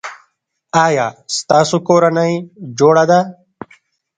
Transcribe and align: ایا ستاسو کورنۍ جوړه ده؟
ایا 0.85 1.05
ستاسو 1.37 1.77
کورنۍ 1.87 2.33
جوړه 2.77 3.03
ده؟ 3.11 3.19